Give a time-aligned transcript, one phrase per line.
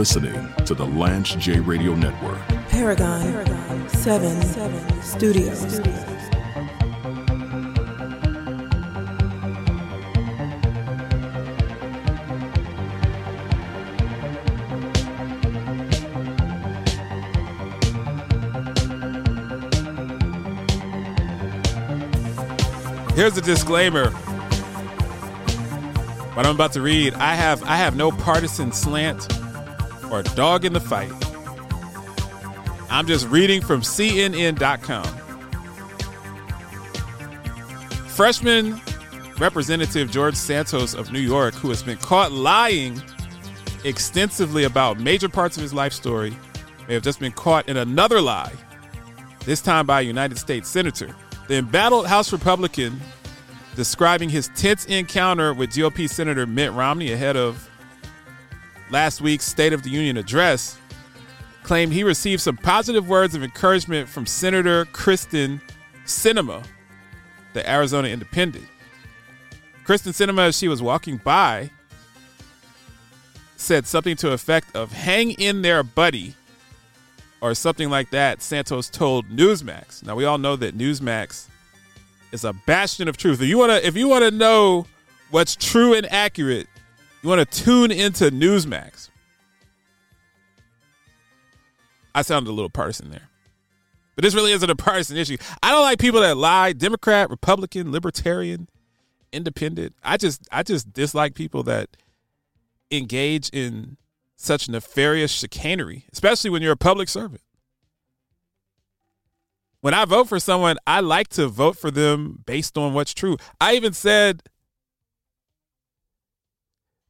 [0.00, 2.40] You're listening to the Lance J Radio Network.
[2.70, 5.78] Paragon, Paragon 7, 7 Studios.
[23.14, 24.08] Here's a disclaimer.
[26.32, 29.39] What I'm about to read, I have I have no partisan slant
[30.10, 31.12] or dog in the fight.
[32.90, 35.04] I'm just reading from CNN.com.
[38.08, 38.80] Freshman
[39.38, 43.00] Representative George Santos of New York, who has been caught lying
[43.84, 46.36] extensively about major parts of his life story,
[46.88, 48.52] may have just been caught in another lie,
[49.46, 51.14] this time by a United States Senator.
[51.48, 53.00] The embattled House Republican
[53.76, 57.69] describing his tense encounter with GOP Senator Mitt Romney ahead of
[58.90, 60.76] last week's State of the Union address
[61.62, 65.60] claimed he received some positive words of encouragement from Senator Kyrsten
[66.06, 66.64] Sinema,
[67.52, 68.66] the Arizona Independent.
[69.84, 71.70] Kyrsten Sinema, as she was walking by,
[73.56, 76.34] said something to effect of "Hang in there, buddy,"
[77.40, 78.42] or something like that.
[78.42, 80.02] Santos told Newsmax.
[80.02, 81.46] Now we all know that Newsmax
[82.32, 83.42] is a bastion of truth.
[83.42, 84.86] If you wanna, if you wanna know
[85.30, 86.68] what's true and accurate,
[87.22, 89.10] you wanna tune into Newsmax.
[92.14, 93.28] I sounded a little partisan there.
[94.16, 95.36] But this really isn't a partisan issue.
[95.62, 98.68] I don't like people that lie, Democrat, Republican, Libertarian,
[99.32, 99.94] Independent.
[100.02, 101.96] I just I just dislike people that
[102.90, 103.96] engage in
[104.36, 107.42] such nefarious chicanery, especially when you're a public servant.
[109.80, 113.36] When I vote for someone, I like to vote for them based on what's true.
[113.60, 114.42] I even said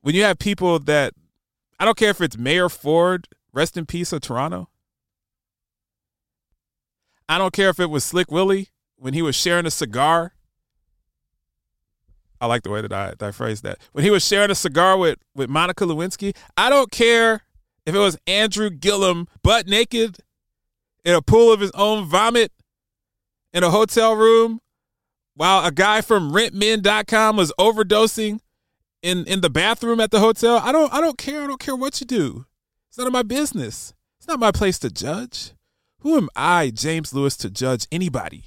[0.03, 1.15] when you have people that
[1.79, 4.69] I don't care if it's Mayor Ford, rest in peace of Toronto.
[7.29, 10.35] I don't care if it was Slick Willie when he was sharing a cigar.
[12.41, 13.79] I like the way that I, that I phrased that.
[13.93, 16.35] When he was sharing a cigar with, with Monica Lewinsky.
[16.57, 17.43] I don't care
[17.87, 20.19] if it was Andrew Gillum butt naked
[21.05, 22.53] in a pool of his own vomit
[23.53, 24.61] in a hotel room
[25.35, 28.41] while a guy from rentmen.com was overdosing
[29.03, 30.61] in, in the bathroom at the hotel.
[30.63, 31.43] I don't I don't care.
[31.43, 32.47] I don't care what you do.
[32.89, 33.95] It's none of my business.
[34.19, 35.53] It's not my place to judge.
[36.01, 38.45] Who am I, James Lewis, to judge anybody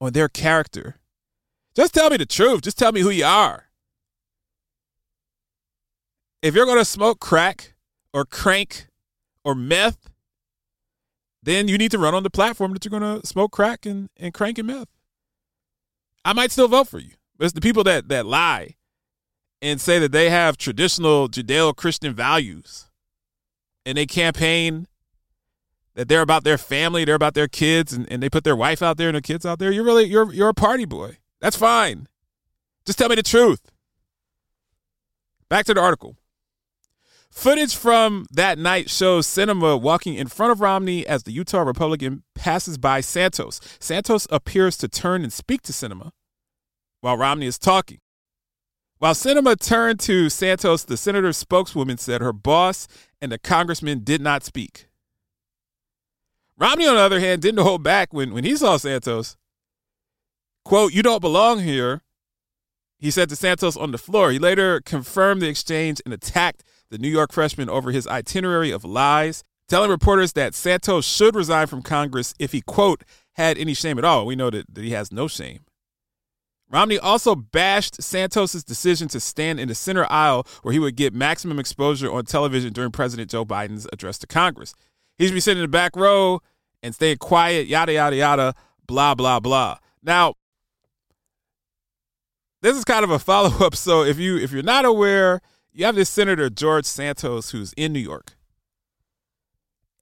[0.00, 0.96] on their character?
[1.74, 2.62] Just tell me the truth.
[2.62, 3.64] Just tell me who you are.
[6.42, 7.74] If you're going to smoke crack
[8.12, 8.88] or crank
[9.44, 10.10] or meth,
[11.42, 14.08] then you need to run on the platform that you're going to smoke crack and,
[14.16, 14.88] and crank and meth.
[16.24, 17.12] I might still vote for you.
[17.36, 18.75] But it's the people that, that lie
[19.62, 22.86] and say that they have traditional Judeo Christian values
[23.84, 24.86] and they campaign
[25.94, 28.82] that they're about their family, they're about their kids, and, and they put their wife
[28.82, 31.18] out there and their kids out there, you're really you're you're a party boy.
[31.40, 32.06] That's fine.
[32.84, 33.72] Just tell me the truth.
[35.48, 36.16] Back to the article.
[37.30, 42.22] Footage from that night shows Sinema walking in front of Romney as the Utah Republican
[42.34, 43.60] passes by Santos.
[43.78, 46.12] Santos appears to turn and speak to Sinema
[47.02, 47.98] while Romney is talking.
[48.98, 52.88] While Sinema turned to Santos, the senator's spokeswoman said her boss
[53.20, 54.86] and the congressman did not speak.
[56.58, 59.36] Romney, on the other hand, didn't hold back when, when he saw Santos.
[60.64, 62.00] Quote, You don't belong here,
[62.98, 64.30] he said to Santos on the floor.
[64.30, 68.82] He later confirmed the exchange and attacked the New York freshman over his itinerary of
[68.82, 73.98] lies, telling reporters that Santos should resign from Congress if he, quote, had any shame
[73.98, 74.24] at all.
[74.24, 75.65] We know that, that he has no shame.
[76.68, 81.14] Romney also bashed Santos's decision to stand in the center aisle where he would get
[81.14, 84.74] maximum exposure on television during President Joe Biden's address to Congress.
[85.18, 86.40] He be sitting in the back row
[86.82, 88.54] and staying quiet, yada, yada, yada,
[88.86, 89.78] blah, blah, blah.
[90.02, 90.34] Now,
[92.62, 93.76] this is kind of a follow up.
[93.76, 95.40] So if you if you're not aware,
[95.72, 98.36] you have this Senator George Santos who's in New York.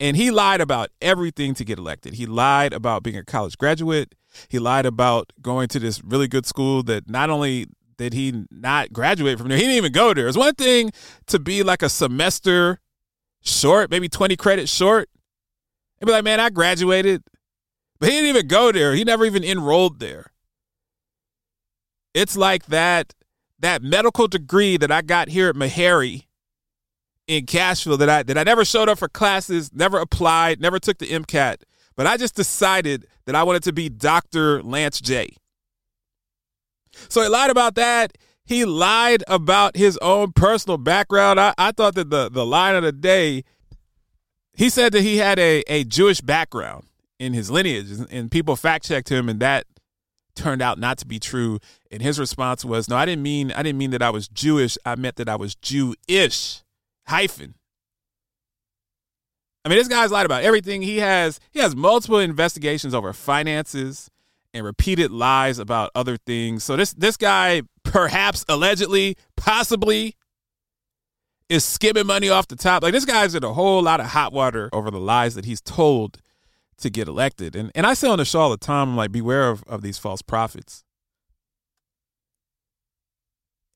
[0.00, 2.14] And he lied about everything to get elected.
[2.14, 4.14] He lied about being a college graduate.
[4.48, 7.66] He lied about going to this really good school that not only
[7.96, 10.28] did he not graduate from there, he didn't even go there.
[10.28, 10.90] It's one thing
[11.26, 12.81] to be like a semester
[13.40, 15.08] short, maybe 20 credits short.
[16.00, 17.22] And be like, man, I graduated.
[18.00, 18.94] But he didn't even go there.
[18.94, 20.32] He never even enrolled there.
[22.12, 23.14] It's like that
[23.58, 26.26] that medical degree that I got here at Meharry
[27.26, 30.98] in Cashville that I that I never showed up for classes, never applied, never took
[30.98, 31.62] the MCAT,
[31.96, 34.62] but I just decided that I wanted to be Dr.
[34.62, 35.37] Lance J.
[37.08, 38.17] So he lied about that.
[38.44, 41.41] He lied about his own personal background.
[41.41, 43.43] I, I thought that the, the line of the day,
[44.52, 46.87] he said that he had a, a Jewish background
[47.19, 49.67] in his lineage, and people fact checked him, and that
[50.35, 51.58] turned out not to be true.
[51.90, 54.76] And his response was, "No, I didn't mean I didn't mean that I was Jewish.
[54.85, 56.62] I meant that I was Jewish."
[57.06, 57.55] Hyphen.
[59.64, 60.82] I mean, this guy's lied about everything.
[60.82, 64.11] He has he has multiple investigations over finances
[64.52, 66.64] and repeated lies about other things.
[66.64, 70.16] So this this guy perhaps allegedly, possibly
[71.49, 72.82] is skimming money off the top.
[72.82, 75.61] Like this guy's in a whole lot of hot water over the lies that he's
[75.61, 76.20] told
[76.78, 77.56] to get elected.
[77.56, 79.81] And and I say on the show all the time, I'm like, beware of, of
[79.81, 80.84] these false prophets.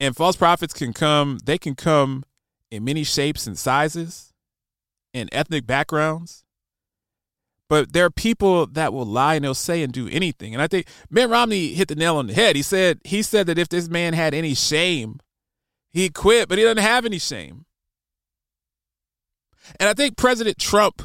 [0.00, 2.24] And false prophets can come, they can come
[2.70, 4.27] in many shapes and sizes
[5.14, 6.44] and ethnic backgrounds.
[7.68, 10.54] But there are people that will lie and they'll say and do anything.
[10.54, 12.56] And I think Mitt Romney hit the nail on the head.
[12.56, 15.20] He said he said that if this man had any shame,
[15.90, 17.66] he'd quit, but he doesn't have any shame.
[19.78, 21.02] And I think President Trump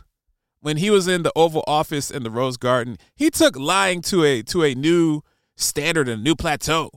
[0.63, 4.23] when he was in the Oval Office in the Rose Garden, he took lying to
[4.23, 5.21] a to a new
[5.57, 6.89] standard and a new plateau.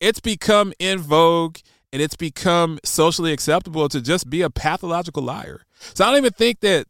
[0.00, 1.58] It's become in vogue
[1.92, 5.62] and it's become socially acceptable to just be a pathological liar.
[5.94, 6.86] So I don't even think that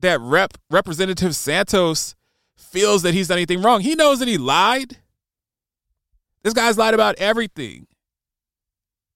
[0.00, 2.14] that rep representative Santos
[2.56, 3.80] feels that he's done anything wrong.
[3.80, 4.98] He knows that he lied.
[6.42, 7.86] This guy's lied about everything.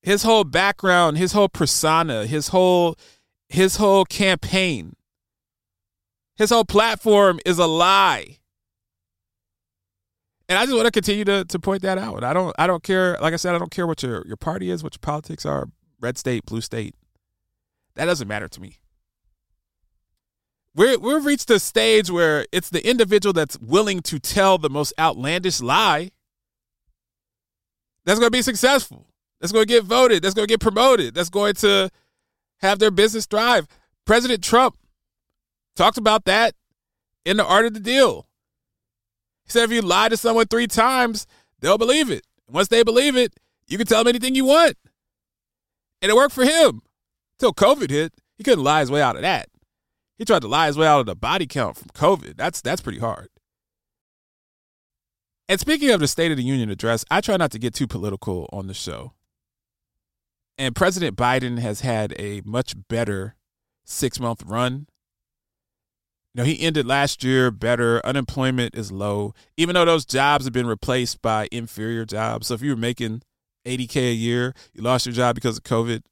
[0.03, 2.97] His whole background, his whole persona, his whole
[3.49, 4.97] his whole campaign
[6.37, 8.39] his whole platform is a lie.
[10.49, 12.25] And I just want to continue to, to point that out.
[12.25, 14.71] I don't I don't care, like I said, I don't care what your, your party
[14.71, 15.69] is, what your politics are,
[16.01, 16.95] red state, blue state.
[17.95, 18.79] That doesn't matter to me.
[20.75, 24.95] We're, we've reached a stage where it's the individual that's willing to tell the most
[24.99, 26.11] outlandish lie
[28.05, 29.07] that's going to be successful.
[29.41, 30.23] That's going to get voted.
[30.23, 31.15] That's going to get promoted.
[31.15, 31.91] That's going to
[32.61, 33.69] have their business thrive.
[34.07, 34.77] President Trump
[35.75, 36.55] Talked about that
[37.25, 38.27] in the art of the deal.
[39.45, 41.27] He said if you lie to someone three times,
[41.61, 42.27] they'll believe it.
[42.49, 44.77] Once they believe it, you can tell them anything you want.
[46.01, 46.81] And it worked for him.
[47.35, 49.49] Until COVID hit, he couldn't lie his way out of that.
[50.17, 52.37] He tried to lie his way out of the body count from COVID.
[52.37, 53.29] That's that's pretty hard.
[55.49, 57.87] And speaking of the State of the Union address, I try not to get too
[57.87, 59.13] political on the show.
[60.57, 63.35] And President Biden has had a much better
[63.85, 64.87] six month run
[66.35, 68.05] you know, he ended last year better.
[68.07, 72.47] Unemployment is low, even though those jobs have been replaced by inferior jobs.
[72.47, 73.23] So if you were making
[73.67, 76.03] 80K a year, you lost your job because of COVID,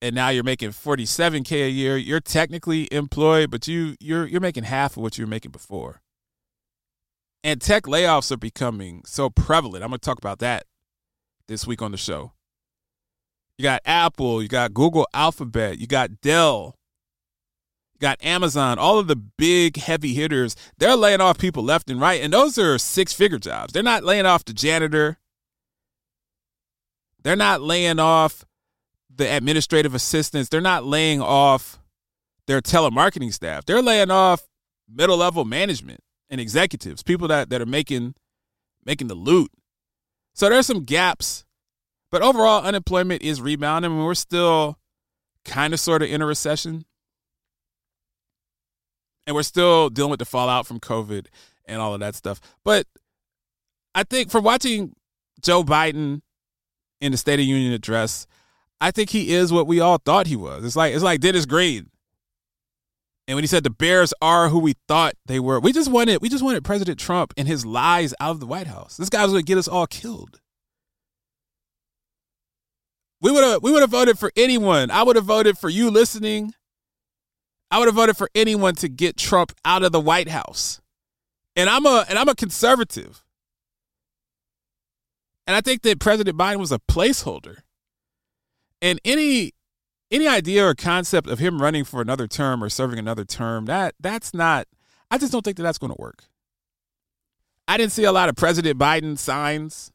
[0.00, 4.64] and now you're making 47K a year, you're technically employed, but you you're you're making
[4.64, 6.00] half of what you were making before.
[7.42, 9.84] And tech layoffs are becoming so prevalent.
[9.84, 10.64] I'm going to talk about that
[11.48, 12.32] this week on the show.
[13.58, 16.76] You got Apple, you got Google Alphabet, you got Dell,
[18.00, 22.20] got Amazon, all of the big heavy hitters, they're laying off people left and right.
[22.20, 23.72] And those are six figure jobs.
[23.72, 25.18] They're not laying off the janitor,
[27.22, 28.44] they're not laying off
[29.14, 31.78] the administrative assistants, they're not laying off
[32.46, 33.64] their telemarketing staff.
[33.64, 34.46] They're laying off
[34.88, 38.14] middle level management and executives, people that, that are making
[38.84, 39.50] making the loot.
[40.34, 41.44] So there's some gaps,
[42.10, 43.90] but overall unemployment is rebounding.
[43.90, 44.78] I mean, we're still
[45.44, 46.84] kind of sort of in a recession
[49.26, 51.26] and we're still dealing with the fallout from COVID
[51.66, 52.40] and all of that stuff.
[52.64, 52.86] But
[53.94, 54.94] I think from watching
[55.40, 56.22] Joe Biden
[57.00, 58.26] in the State of Union address,
[58.80, 60.64] I think he is what we all thought he was.
[60.64, 61.90] It's like it's like Dennis Green.
[63.26, 66.20] And when he said the Bears are who we thought they were, we just wanted
[66.20, 68.96] we just wanted President Trump and his lies out of the White House.
[68.96, 70.40] This guy was going to get us all killed.
[73.22, 74.90] We would have we would have voted for anyone.
[74.90, 76.52] I would have voted for you listening
[77.70, 80.80] I would have voted for anyone to get Trump out of the White House.
[81.56, 83.22] And I'm a and I'm a conservative.
[85.46, 87.58] And I think that President Biden was a placeholder.
[88.80, 89.52] And any
[90.10, 93.94] any idea or concept of him running for another term or serving another term, that
[94.00, 94.66] that's not
[95.10, 96.24] I just don't think that that's going to work.
[97.66, 99.90] I didn't see a lot of President Biden signs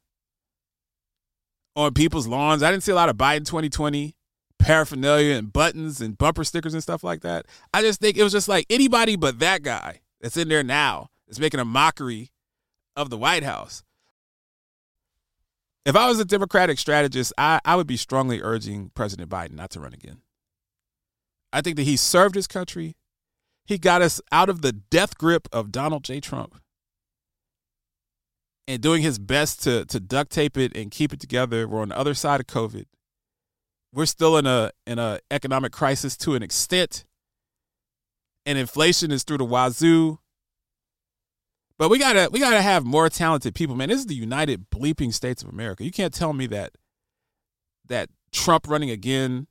[1.75, 2.63] on people's lawns.
[2.63, 4.15] I didn't see a lot of Biden 2020
[4.59, 7.45] paraphernalia and buttons and bumper stickers and stuff like that.
[7.73, 11.09] I just think it was just like anybody but that guy that's in there now
[11.27, 12.31] is making a mockery
[12.95, 13.83] of the White House.
[15.85, 19.71] If I was a Democratic strategist, I, I would be strongly urging President Biden not
[19.71, 20.21] to run again.
[21.53, 22.95] I think that he served his country.
[23.65, 26.19] He got us out of the death grip of Donald J.
[26.19, 26.59] Trump.
[28.67, 31.67] and doing his best to to duct tape it and keep it together.
[31.67, 32.85] We're on the other side of COVID.
[33.93, 37.05] We're still in a in a economic crisis to an extent,
[38.46, 40.19] and inflation is through the wazoo.
[41.77, 43.89] But we gotta we gotta have more talented people, man.
[43.89, 45.84] This is the United Bleeping States of America.
[45.84, 46.74] You can't tell me that
[47.88, 49.48] that Trump running again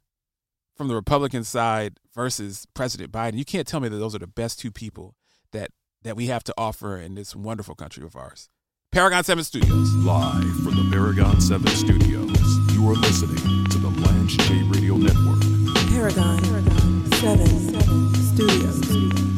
[0.76, 3.36] from the Republican side versus President Biden.
[3.36, 5.16] You can't tell me that those are the best two people
[5.52, 5.70] that
[6.02, 8.48] that we have to offer in this wonderful country of ours.
[8.90, 9.94] Paragon 7 Studios.
[9.96, 13.87] Live from the Paragon 7 Studios, you are listening to the
[14.28, 15.40] Lance J Radio Network.
[15.90, 16.38] Paragon
[17.12, 19.37] 7 Studios.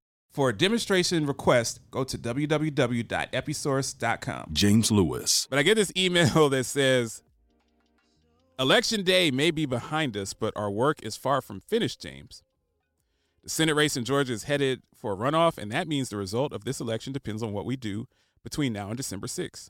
[0.31, 4.49] For a demonstration request, go to www.episource.com.
[4.53, 5.45] James Lewis.
[5.49, 7.21] But I get this email that says,
[8.57, 12.43] Election day may be behind us, but our work is far from finished, James.
[13.43, 16.53] The Senate race in Georgia is headed for a runoff, and that means the result
[16.53, 18.07] of this election depends on what we do
[18.43, 19.69] between now and December 6th.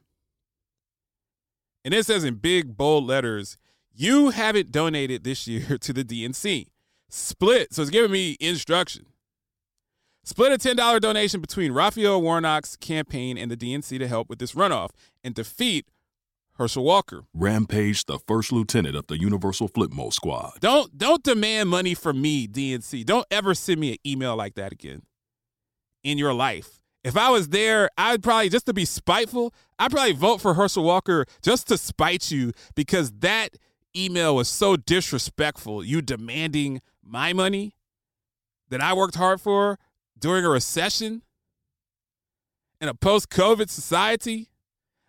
[1.84, 3.58] And it says in big, bold letters,
[3.94, 6.68] you haven't donated this year to the DNC.
[7.10, 7.74] Split.
[7.74, 9.08] So it's giving me instruction.
[10.24, 14.54] Split a $10 donation between Raphael Warnock's campaign and the DNC to help with this
[14.54, 14.92] runoff
[15.24, 15.88] and defeat
[16.54, 17.24] Herschel Walker.
[17.34, 20.60] Rampage, the first lieutenant of the Universal Flipmode Squad.
[20.60, 23.04] Don't don't demand money from me, DNC.
[23.04, 25.02] Don't ever send me an email like that again
[26.04, 26.80] in your life.
[27.04, 30.84] If I was there, I'd probably just to be spiteful, I'd probably vote for Herschel
[30.84, 33.56] Walker just to spite you because that
[33.96, 35.84] email was so disrespectful.
[35.84, 37.74] You demanding my money
[38.70, 39.80] that I worked hard for
[40.22, 41.24] during a recession
[42.80, 44.50] in a post-COVID society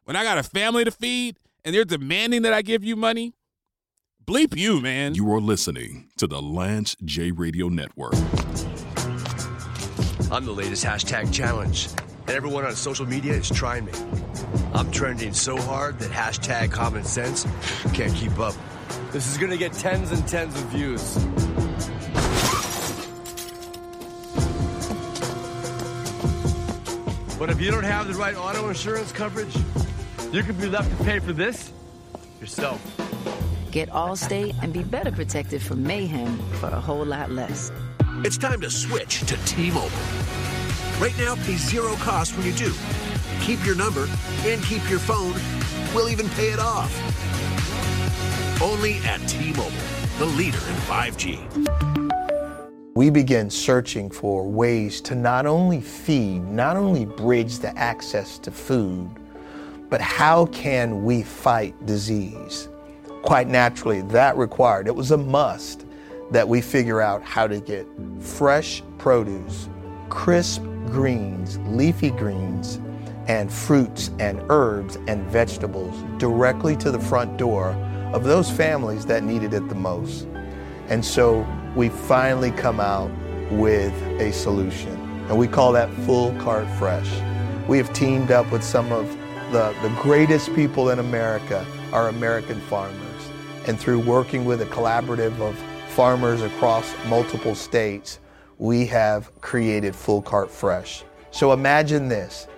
[0.04, 3.34] when I got a family to feed and they're demanding that I give you money.
[4.24, 5.14] Bleep you, man.
[5.14, 8.14] You are listening to the Lance J Radio Network.
[10.30, 11.88] I'm the latest hashtag challenge,
[12.26, 13.92] and everyone on social media is trying me.
[14.72, 17.46] I'm trending so hard that hashtag common sense
[17.92, 18.54] can't keep up.
[19.10, 21.18] This is gonna get tens and tens of views.
[27.42, 29.52] But if you don't have the right auto insurance coverage,
[30.30, 31.72] you could be left to pay for this
[32.40, 32.80] yourself.
[33.72, 37.72] Get Allstate and be better protected from mayhem for a whole lot less.
[38.18, 39.90] It's time to switch to T-Mobile.
[41.00, 42.72] Right now, pay zero cost when you do.
[43.40, 44.08] Keep your number
[44.44, 45.34] and keep your phone.
[45.92, 46.92] We'll even pay it off.
[48.62, 49.72] Only at T-Mobile,
[50.20, 51.91] the leader in 5G.
[52.94, 58.50] We begin searching for ways to not only feed, not only bridge the access to
[58.50, 59.08] food,
[59.88, 62.68] but how can we fight disease?
[63.22, 65.86] Quite naturally, that required, it was a must
[66.32, 67.86] that we figure out how to get
[68.20, 69.70] fresh produce,
[70.10, 72.78] crisp greens, leafy greens,
[73.26, 77.70] and fruits and herbs and vegetables directly to the front door
[78.12, 80.28] of those families that needed it the most.
[80.88, 83.10] And so we finally come out
[83.50, 84.92] with a solution,
[85.28, 87.10] and we call that Full Cart Fresh.
[87.66, 89.10] We have teamed up with some of
[89.52, 92.98] the, the greatest people in America, our American farmers.
[93.66, 95.56] And through working with a collaborative of
[95.90, 98.18] farmers across multiple states,
[98.58, 101.04] we have created Full Cart Fresh.
[101.30, 102.48] So imagine this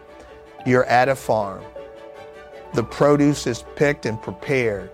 [0.67, 1.63] you're at a farm,
[2.73, 4.91] the produce is picked and prepared,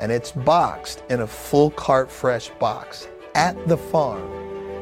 [0.00, 4.30] and it's boxed in a full cart fresh box at the farm.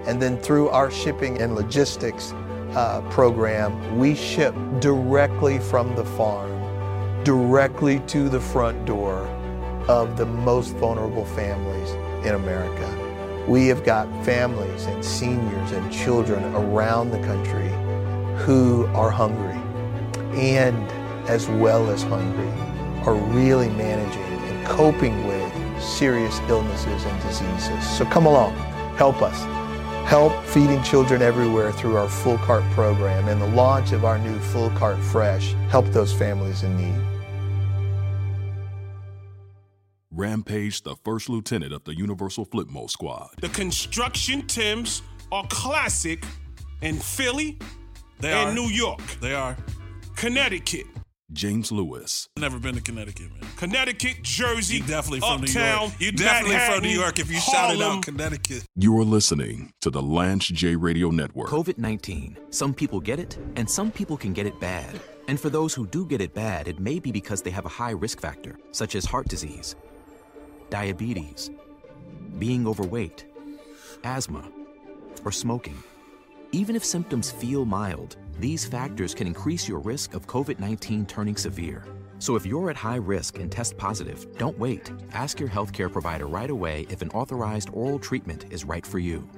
[0.06, 2.32] And then through our shipping and logistics
[2.74, 6.50] uh, program, we ship directly from the farm,
[7.24, 9.26] directly to the front door
[9.88, 11.90] of the most vulnerable families
[12.26, 12.88] in America.
[13.48, 17.68] We have got families and seniors and children around the country
[18.44, 19.58] who are hungry
[20.38, 20.90] and
[21.28, 22.48] as well as hungry.
[23.06, 25.39] are really managing and coping with
[25.80, 27.98] serious illnesses and diseases.
[27.98, 28.54] So come along,
[28.96, 29.38] help us.
[30.06, 34.38] Help feeding children everywhere through our Full Cart program and the launch of our new
[34.38, 35.52] Full Cart Fresh.
[35.68, 37.00] Help those families in need.
[40.10, 43.30] Rampage, the first lieutenant of the Universal Flipmode Squad.
[43.40, 46.24] The construction Tims are classic
[46.82, 47.58] in Philly
[48.18, 48.54] They and are.
[48.54, 49.00] New York.
[49.20, 49.56] They are.
[50.16, 50.86] Connecticut.
[51.32, 52.28] James Lewis.
[52.38, 53.48] Never been to Connecticut, man.
[53.56, 55.92] Connecticut, Jersey, You definitely from New York.
[55.98, 57.98] You definitely from New York if you shouted Harlem.
[57.98, 58.64] out Connecticut.
[58.74, 61.48] You're listening to the Lance J Radio Network.
[61.48, 62.36] COVID 19.
[62.50, 65.00] Some people get it, and some people can get it bad.
[65.28, 67.68] And for those who do get it bad, it may be because they have a
[67.68, 69.76] high risk factor, such as heart disease,
[70.70, 71.50] diabetes,
[72.38, 73.24] being overweight,
[74.02, 74.50] asthma,
[75.24, 75.80] or smoking.
[76.52, 81.36] Even if symptoms feel mild, these factors can increase your risk of COVID 19 turning
[81.36, 81.84] severe.
[82.18, 84.92] So if you're at high risk and test positive, don't wait.
[85.12, 89.28] Ask your healthcare provider right away if an authorized oral treatment is right for you.